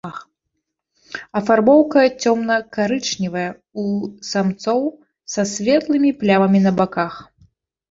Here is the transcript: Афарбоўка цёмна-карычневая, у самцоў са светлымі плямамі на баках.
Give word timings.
Афарбоўка 1.39 2.05
цёмна-карычневая, 2.23 3.45
у 3.85 3.87
самцоў 4.33 4.81
са 5.37 5.41
светлымі 5.55 6.09
плямамі 6.25 6.59
на 6.67 6.71
баках. 6.83 7.13